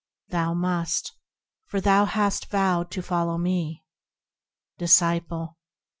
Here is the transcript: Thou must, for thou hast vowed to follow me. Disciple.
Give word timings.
Thou 0.29 0.55
must, 0.55 1.13
for 1.67 1.79
thou 1.79 2.05
hast 2.05 2.47
vowed 2.49 2.89
to 2.89 3.03
follow 3.03 3.37
me. 3.37 3.83
Disciple. 4.79 5.59